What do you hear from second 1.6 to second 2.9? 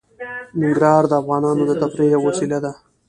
د تفریح یوه وسیله ده.